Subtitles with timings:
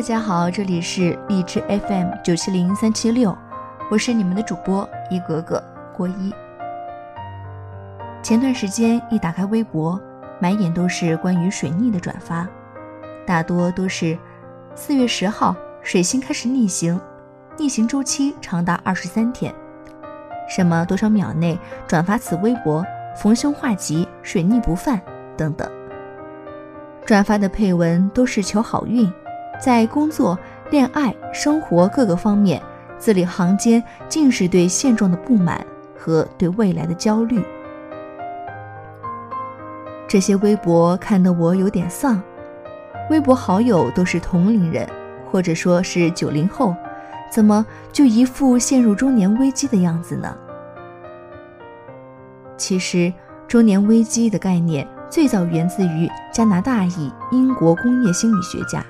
[0.00, 3.36] 大家好，这里是荔枝 FM 九七零三七六，
[3.90, 5.62] 我是你们的主播一格格
[5.94, 6.32] 郭一。
[8.22, 10.00] 前段时间一打开微博，
[10.40, 12.48] 满眼都是关于水逆的转发，
[13.26, 14.18] 大多都是
[14.74, 16.98] 四月十号水星开始逆行，
[17.58, 19.54] 逆行周期长达二十三天，
[20.48, 22.82] 什么多少秒内转发此微博，
[23.14, 24.98] 逢凶化吉，水逆不犯
[25.36, 25.70] 等等。
[27.04, 29.12] 转发的配文都是求好运。
[29.60, 30.38] 在工作、
[30.70, 32.60] 恋爱、生活各个方面，
[32.98, 35.64] 字里行间尽是对现状的不满
[35.98, 37.44] 和对未来的焦虑。
[40.08, 42.20] 这些微博看得我有点丧。
[43.10, 44.88] 微博好友都是同龄人，
[45.30, 46.74] 或者说是九零后，
[47.30, 50.34] 怎么就一副陷入中年危机的样子呢？
[52.56, 53.12] 其实，
[53.46, 58.84] 中年危机的概念最早源自于加拿大裔英国工业心理学家。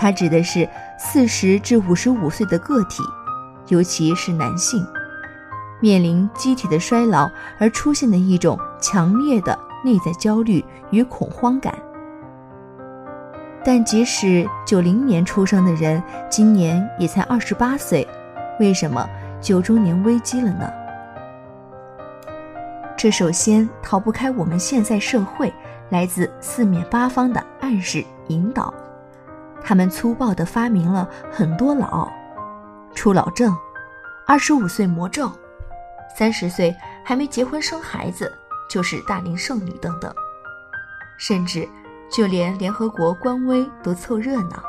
[0.00, 0.66] 它指的是
[0.98, 3.02] 四十至五十五岁的个体，
[3.68, 4.82] 尤其是男性，
[5.78, 11.74] 面临机体的衰老而出现的一种强烈的内在焦虑与恐慌感。
[13.62, 18.08] 但即使九零年出生的人，今年也才二十八岁，
[18.58, 19.06] 为什么
[19.38, 20.72] 九中年危机了呢？
[22.96, 25.52] 这首先逃不开我们现在社会
[25.90, 28.72] 来自四面八方的暗示引导。
[29.70, 32.10] 他们粗暴地发明了很多老，
[32.92, 33.56] 初老症、
[34.26, 35.30] 二十五岁魔咒、
[36.12, 38.36] 三十岁还没结婚生孩子
[38.68, 40.12] 就是大龄剩女等等，
[41.16, 41.68] 甚至
[42.10, 44.60] 就连联合国官微都凑热闹，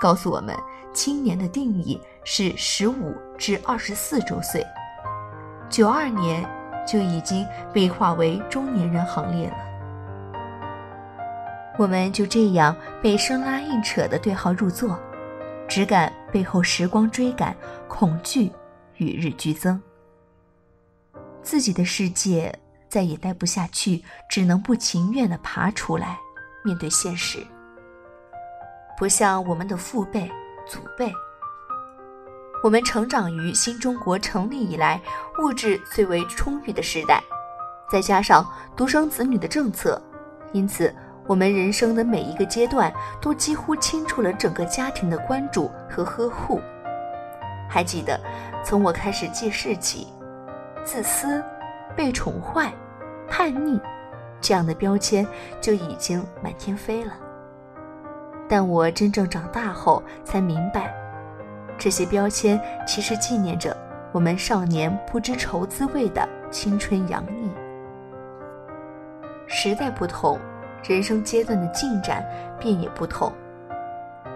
[0.00, 0.56] 告诉我们
[0.94, 4.66] 青年的定义是十五至二十四周岁，
[5.68, 6.48] 九二年
[6.86, 9.67] 就已经被划为中年人行列了。
[11.78, 14.98] 我们就这样被生拉硬扯的对号入座，
[15.68, 17.56] 只感背后时光追赶，
[17.86, 18.50] 恐惧
[18.96, 19.80] 与日俱增。
[21.40, 22.52] 自己的世界
[22.88, 26.18] 再也待不下去，只能不情愿的爬出来，
[26.64, 27.38] 面对现实。
[28.98, 30.28] 不像我们的父辈、
[30.66, 31.12] 祖辈，
[32.64, 35.00] 我们成长于新中国成立以来
[35.40, 37.22] 物质最为充裕的时代，
[37.88, 38.44] 再加上
[38.76, 40.02] 独生子女的政策，
[40.52, 40.92] 因此。
[41.28, 42.90] 我们人生的每一个阶段，
[43.20, 46.58] 都几乎清楚了整个家庭的关注和呵护。
[47.68, 48.18] 还记得，
[48.64, 50.08] 从我开始记事起，
[50.82, 51.44] 自私、
[51.94, 52.72] 被宠坏、
[53.28, 53.78] 叛逆，
[54.40, 55.26] 这样的标签
[55.60, 57.12] 就已经满天飞了。
[58.48, 60.94] 但我真正长大后，才明白，
[61.76, 63.76] 这些标签其实纪念着
[64.12, 67.50] 我们少年不知愁滋味的青春洋溢。
[69.46, 70.40] 时代不同。
[70.82, 72.24] 人生阶段的进展
[72.58, 73.32] 便也不同。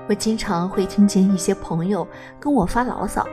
[0.09, 2.07] 我经常会听见一些朋友
[2.41, 3.27] 跟我发牢骚，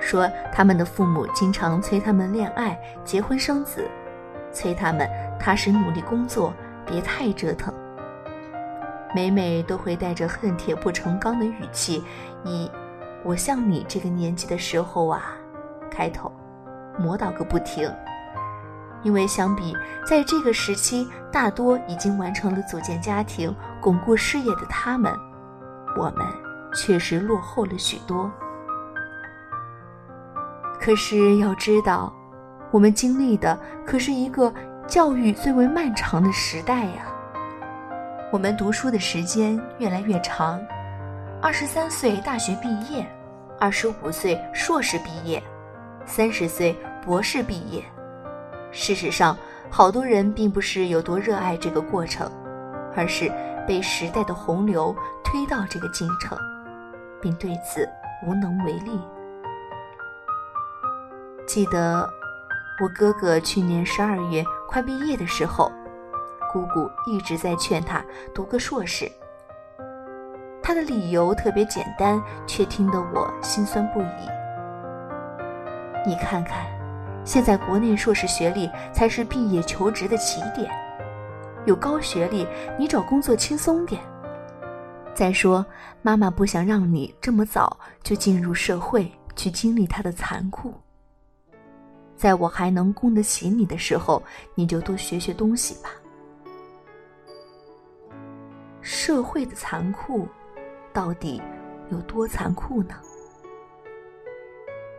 [0.00, 3.88] 说他们的父母经常催他们恋爱、结婚生子，
[4.52, 6.52] 催他们踏实努力工作，
[6.84, 7.72] 别太折腾。
[9.14, 12.04] 每每都会带着恨铁不成钢的语气，
[12.44, 12.70] 以
[13.24, 15.36] “我像你这个年纪的时候啊”
[15.90, 16.30] 开头，
[16.98, 17.90] 磨叨个不停。
[19.02, 25.12] 因为相比在这个时期大多已经完成了组建家庭、巩固事业的他们，
[25.96, 26.26] 我们
[26.74, 28.30] 确实落后了许多。
[30.78, 32.12] 可是要知道，
[32.70, 34.52] 我们经历的可是一个
[34.86, 37.06] 教育最为漫长的时代呀。
[38.32, 40.60] 我们读书的时间越来越长，
[41.42, 43.04] 二十三岁大学毕业，
[43.58, 45.42] 二十五岁硕士毕业，
[46.06, 47.82] 三十岁博士毕业。
[48.72, 49.36] 事实上，
[49.68, 52.30] 好多人并不是有多热爱这个过程，
[52.96, 53.30] 而是
[53.66, 54.94] 被时代的洪流
[55.24, 56.38] 推到这个进程，
[57.20, 57.88] 并对此
[58.26, 59.00] 无能为力。
[61.46, 62.08] 记得
[62.80, 65.70] 我哥哥去年十二月快毕业的时候，
[66.52, 69.10] 姑姑一直在劝他读个硕士。
[70.62, 74.28] 他的理由特别简单，却听得我心酸不已。
[76.06, 76.79] 你看看。
[77.22, 80.70] 现在国内硕士学历才是毕业求职的起点，
[81.66, 82.46] 有高学历，
[82.78, 84.00] 你找工作轻松点。
[85.14, 85.64] 再说，
[86.02, 90.72] 妈妈不想让你这么早就进入社会去经历它的残酷。
[92.16, 94.22] 在我还能供得起你的时候，
[94.54, 95.90] 你就多学学东西吧。
[98.80, 100.26] 社会的残酷，
[100.92, 101.40] 到底
[101.90, 102.94] 有多残酷呢？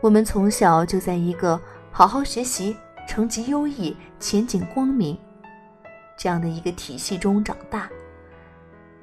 [0.02, 1.60] 我们从小就在一个。
[1.94, 5.18] 好好学习，成绩优异，前景光明，
[6.18, 7.90] 这样的一个体系中长大。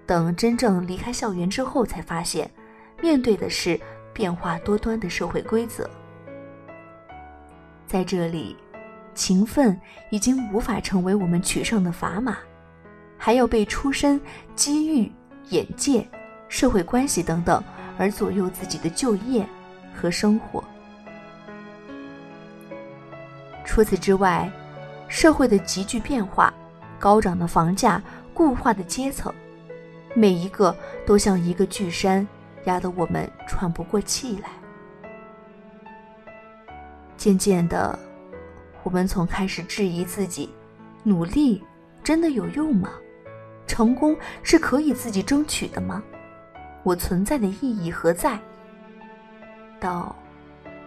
[0.06, 2.50] 等真正离开校园之后，才发现，
[3.02, 3.78] 面对的是
[4.14, 5.88] 变化多端的社会规则。
[7.86, 8.56] 在这里，
[9.14, 9.78] 勤奋
[10.10, 12.38] 已经无法成为我们取胜的砝码，
[13.18, 14.18] 还要被出身、
[14.56, 15.12] 机遇、
[15.50, 16.08] 眼界、
[16.48, 17.62] 社会关系等等
[17.98, 19.46] 而左右自己的就业
[19.94, 20.64] 和生活。
[23.68, 24.50] 除此之外，
[25.08, 26.52] 社会的急剧变化、
[26.98, 29.32] 高涨的房价、固化的阶层。
[30.14, 30.74] 每一个
[31.06, 32.26] 都像一个巨山，
[32.64, 34.48] 压得我们喘不过气来。
[37.18, 37.96] 渐渐的，
[38.84, 40.48] 我们从开始质疑自己：
[41.02, 41.62] 努力
[42.02, 42.88] 真的有用吗？
[43.66, 46.02] 成功是可以自己争取的吗？
[46.84, 48.38] 我存在的意义何在？
[49.78, 50.16] 到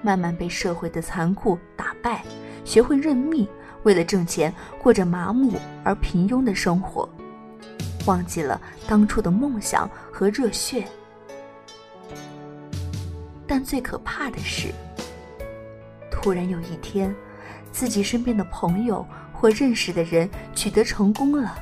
[0.01, 2.24] 慢慢被社会的残酷打败，
[2.65, 3.48] 学会认命，
[3.83, 5.53] 为了挣钱过着麻木
[5.83, 7.07] 而平庸的生活。
[8.07, 10.83] 忘记了当初的梦想和热血，
[13.45, 14.69] 但最可怕的是，
[16.09, 17.13] 突然有一天，
[17.71, 21.56] 自己身边的朋友或认识的人取得成功了，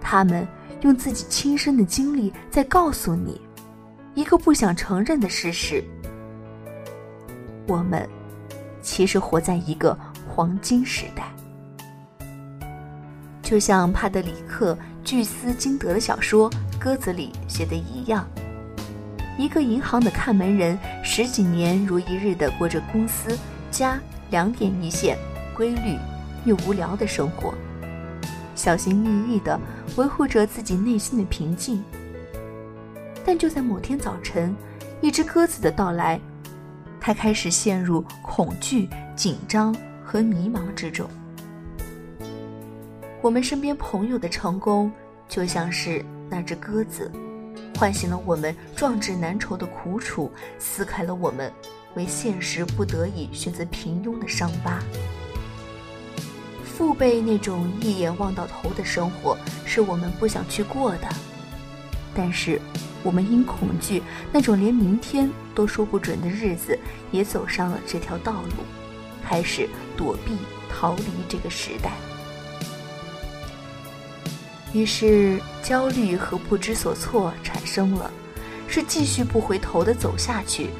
[0.00, 0.46] 他们
[0.82, 3.40] 用自己亲身的经历在告诉你
[4.14, 5.82] 一个不想承认的事实：
[7.70, 8.08] 我们
[8.82, 9.96] 其实活在一个
[10.28, 11.32] 黄金时代。
[13.42, 14.74] 就像帕德里克·
[15.04, 16.50] 巨斯金德的小说
[16.80, 18.26] 《鸽子》里写的一样，
[19.38, 23.38] 一个银行的看门人十几年如一日的过着公司
[23.70, 24.00] 家
[24.30, 25.16] 两点一线、
[25.54, 25.96] 规律
[26.44, 27.54] 又无聊的生活，
[28.56, 29.58] 小心翼翼地
[29.96, 31.80] 维护着自己内心的平静。
[33.24, 34.56] 但就在某天早晨，
[35.00, 36.20] 一只鸽子的到来，
[37.00, 39.74] 他开始陷入恐惧、紧张
[40.04, 41.08] 和迷茫之中。
[43.22, 44.92] 我们身边朋友的成功，
[45.28, 47.10] 就像是那只鸽子，
[47.76, 51.50] 唤醒了我们壮志难酬的苦楚，撕开了我们
[51.94, 54.78] 为现实不得已选择平庸的伤疤。
[56.62, 59.36] 父辈那种一眼望到头的生活，
[59.66, 61.08] 是我们不想去过的。
[62.14, 62.60] 但是，
[63.02, 64.02] 我们因恐惧
[64.32, 66.78] 那种连明天都说不准的日子，
[67.10, 68.64] 也走上了这条道路，
[69.22, 70.36] 开始躲避、
[70.70, 71.92] 逃离这个时代。
[74.72, 78.10] 于是，焦虑和不知所措产生了：
[78.68, 80.70] 是继续不回头的走下去，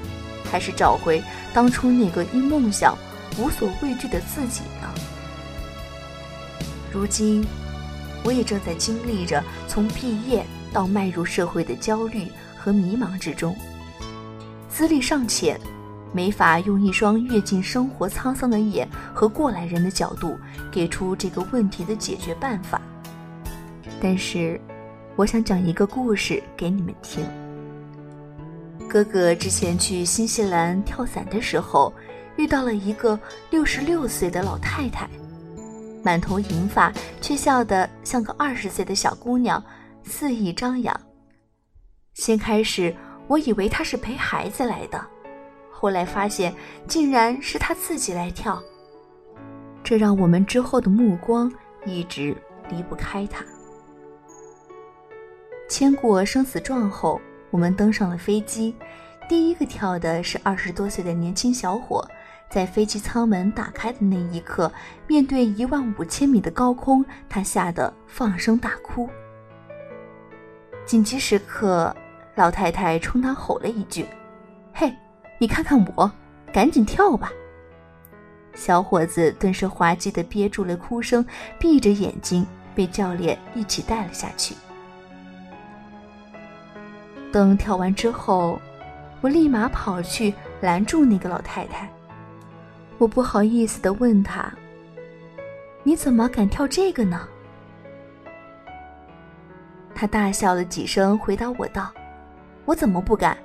[0.50, 1.22] 还是找回
[1.52, 2.96] 当初那个因梦想
[3.36, 4.94] 无所畏惧的自己呢？
[6.92, 7.44] 如今，
[8.22, 12.26] 我也正在经历着从毕业到迈入社会的焦虑
[12.56, 13.56] 和迷茫之中。
[14.68, 15.60] 资历尚浅，
[16.12, 20.38] 没法用一双阅尽生活沧桑的眼和过来人的角度，
[20.70, 22.80] 给出这个问题的解决办法。
[24.00, 24.60] 但是，
[25.16, 27.24] 我想讲一个故事给你们听。
[28.88, 31.92] 哥哥之前去新西兰跳伞的时候，
[32.36, 33.18] 遇到了一个
[33.50, 35.08] 六十六岁的老太太，
[36.02, 39.62] 满头银发，却笑得像个二十岁的小姑娘，
[40.02, 40.98] 肆意张扬。
[42.14, 42.94] 先开始，
[43.26, 45.04] 我以为他是陪孩子来的，
[45.70, 46.54] 后来发现
[46.86, 48.62] 竟然是他自己来跳，
[49.82, 51.50] 这让我们之后的目光
[51.86, 52.36] 一直
[52.68, 53.44] 离不开他。
[55.68, 58.74] 签过生死状后，我们登上了飞机。
[59.28, 62.04] 第一个跳的是二十多岁的年轻小伙，
[62.50, 64.70] 在飞机舱门打开的那一刻，
[65.06, 69.08] 面对一万五千米的高空，他吓得放声大哭。
[70.90, 71.94] 紧急时刻，
[72.34, 74.04] 老太太冲他吼了一句
[74.74, 74.92] ：“嘿，
[75.38, 76.10] 你看看我，
[76.52, 77.30] 赶紧跳吧！”
[78.54, 81.24] 小伙子顿时滑稽的憋住了哭声，
[81.60, 82.44] 闭着眼睛
[82.74, 84.52] 被教练一起带了下去。
[87.30, 88.60] 等跳完之后，
[89.20, 91.88] 我立马跑去拦住那个老太太。
[92.98, 94.52] 我不好意思的问她
[95.84, 97.28] ：“你怎么敢跳这个呢？”
[100.00, 101.92] 他大笑了几声，回答我道
[102.64, 103.36] ：“我怎么不敢？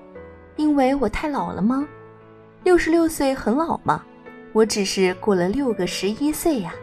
[0.55, 1.85] 因为我太老了吗？
[2.63, 4.01] 六十六岁很老吗？
[4.53, 6.73] 我只是过了六个十一岁呀。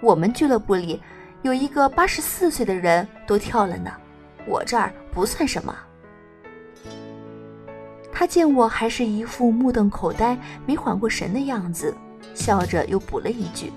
[0.00, 1.02] 我们俱乐部里
[1.42, 3.90] 有一个八十四岁的人都跳了呢。”
[4.46, 5.76] 我这儿不算什么。
[8.12, 11.92] 他见我还是一副目瞪口呆、没缓过神的样子，
[12.32, 13.72] 笑着又补了一句：“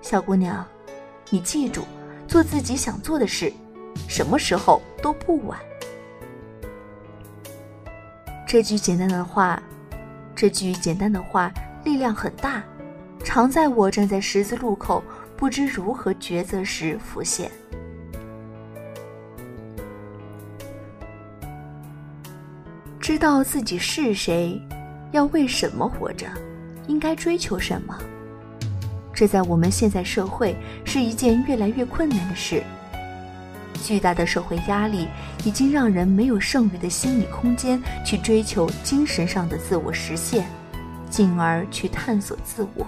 [0.00, 0.64] 小姑娘，
[1.28, 1.82] 你记住，
[2.26, 3.52] 做自己想做的事
[4.08, 5.58] 什么时候都不晚。
[8.46, 9.60] 这句简单的话
[10.34, 11.52] 这句简单的话
[11.84, 12.62] 力量很大
[13.24, 15.02] 常在我站在十字路口
[15.36, 17.50] 不知如何抉择时浮现。
[23.00, 24.60] 知道自己是谁
[25.12, 26.26] 要为什么活着
[26.86, 27.98] 应该追求什么。
[29.14, 32.62] 这在我们现在社会是一件越来越困难的事。
[33.82, 35.06] 巨大的社会压力
[35.44, 40.46] 已经让人没有剩余的心理空间去追求精神上的自我实现，
[41.10, 42.86] 进而去探索自我。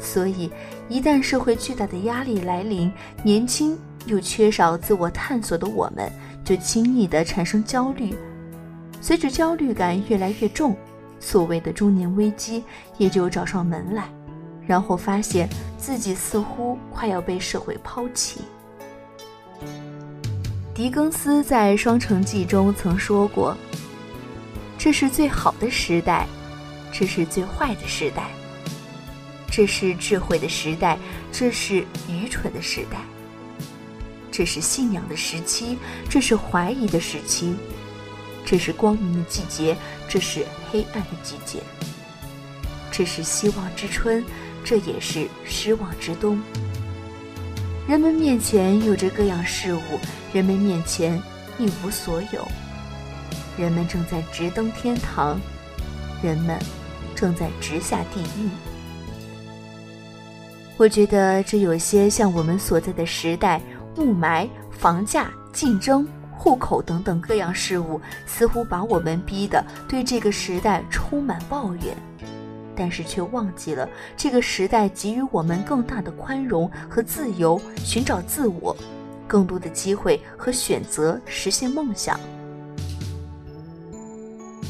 [0.00, 0.50] 所以，
[0.88, 2.90] 一旦社会巨大的压力来临，
[3.22, 6.10] 年轻又缺少自我探索的我们，
[6.44, 8.14] 就轻易的产生焦虑。
[9.00, 10.74] 随着焦虑感越来越重，
[11.20, 12.64] 所谓的中年危机
[12.98, 14.08] 也就找上门来，
[14.70, 18.42] 然后发现自己似乎快要被社会抛弃。
[20.72, 23.56] 狄更斯在《双城记》中曾说过
[24.78, 26.24] ：“这是最好的时代，
[26.92, 28.22] 这是最坏的时代；
[29.50, 30.96] 这是智慧的时代，
[31.32, 32.98] 这是愚蠢的时代；
[34.30, 35.76] 这是信仰的时期，
[36.08, 37.56] 这是怀疑的时期；
[38.46, 39.76] 这是光明的季节，
[40.08, 41.58] 这是黑暗的季节；
[42.92, 44.24] 这是希望之春，
[44.64, 46.40] 这也是失望之冬。”
[47.88, 49.80] 人们面前有着各样事物。
[50.32, 51.20] 人们面前
[51.58, 52.46] 一无所有，
[53.58, 55.40] 人们正在直登天堂，
[56.22, 56.56] 人们
[57.16, 58.48] 正在直下地狱。
[60.76, 63.60] 我觉得这有些像我们所在的时代，
[63.96, 71.96] 雾霾、房价、竞争、户口等等各样事物，似乎把我们逼得对这个时代充满抱怨，
[72.74, 78.76] 但是却忘记了这个时代给予我们更大的宽容和自由，寻找自我。
[79.26, 82.18] 更多的机会和选择实现梦想。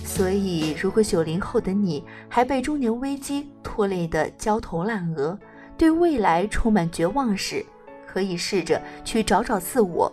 [0.04, 5.38] 所以，如果九零后的你还被中年危机拖累得焦头烂额，
[5.78, 7.64] 对未来充满绝望时，
[8.06, 10.12] 可以试着去找找自我。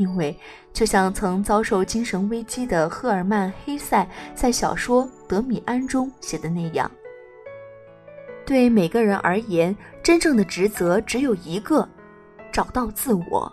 [0.00, 0.34] 因为，
[0.72, 6.90] 就像曾遭受精神危机的赫尔曼·黑塞在小说《德米安》中写的那样，
[8.46, 11.86] 对每个人而言，真正的职责只有一个。
[12.52, 13.52] 找到自我，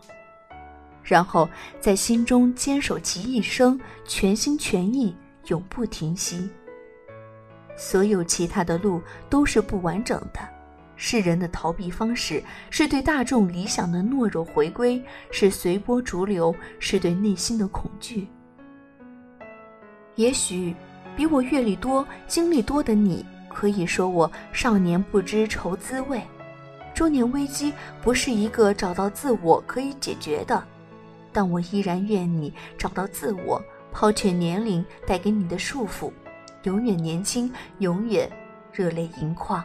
[1.03, 1.47] 然后
[1.79, 5.15] 在心中坚守其一生，全心全意，
[5.49, 6.49] 永不停息。
[7.75, 8.99] 所有其他的路
[9.29, 10.39] 都是不完整的，
[10.97, 15.01] 是人的逃避方式，是对大众理想的懦弱回归，
[15.31, 18.27] 是随波逐流，是对内心的恐惧。
[20.15, 20.75] 也许，
[21.15, 26.19] 比我阅历多、经历多的你，可以说我少年不知愁滋味。
[26.95, 30.63] 中年危机不是一个找到自我可以解决的，
[31.31, 33.61] 但我依然愿你找到自我，
[33.91, 36.11] 抛却年龄带给你的束缚，
[36.63, 38.27] 永远年轻，永远
[38.73, 39.63] 热泪盈眶。